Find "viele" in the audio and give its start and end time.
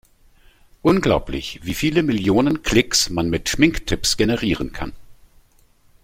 1.75-2.01